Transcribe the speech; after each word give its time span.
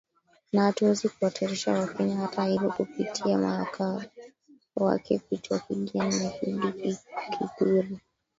na 0.53 0.63
hatuwezi 0.63 1.09
kuhatarisha 1.09 1.71
wakenya 1.73 2.15
hata 2.15 2.43
hivyo 2.45 2.69
kupitia 2.71 3.37
mawakili 3.37 4.09
wake 4.75 5.19
kitwa 5.29 5.59
kigen 5.59 6.13
na 6.23 6.29
kidiki 6.29 6.97
kithuri 7.37 7.99